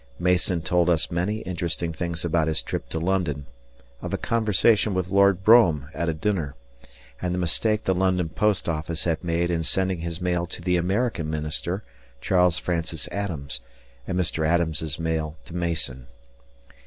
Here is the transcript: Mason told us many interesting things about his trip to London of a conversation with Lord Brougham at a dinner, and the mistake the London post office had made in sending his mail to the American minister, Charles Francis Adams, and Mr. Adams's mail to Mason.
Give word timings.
Mason 0.17 0.63
told 0.63 0.89
us 0.89 1.11
many 1.11 1.41
interesting 1.41 1.93
things 1.93 2.25
about 2.25 2.47
his 2.47 2.63
trip 2.63 2.89
to 2.89 2.97
London 2.97 3.45
of 4.01 4.15
a 4.15 4.17
conversation 4.17 4.95
with 4.95 5.09
Lord 5.09 5.43
Brougham 5.43 5.89
at 5.93 6.09
a 6.09 6.13
dinner, 6.15 6.55
and 7.21 7.35
the 7.35 7.37
mistake 7.37 7.83
the 7.83 7.93
London 7.93 8.27
post 8.27 8.67
office 8.67 9.03
had 9.03 9.23
made 9.23 9.51
in 9.51 9.61
sending 9.61 9.99
his 9.99 10.19
mail 10.19 10.47
to 10.47 10.61
the 10.63 10.75
American 10.75 11.29
minister, 11.29 11.83
Charles 12.19 12.57
Francis 12.57 13.07
Adams, 13.11 13.59
and 14.07 14.17
Mr. 14.19 14.43
Adams's 14.43 14.97
mail 14.97 15.37
to 15.45 15.55
Mason. 15.55 16.07